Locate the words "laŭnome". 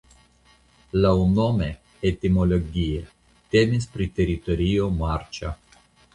1.03-1.67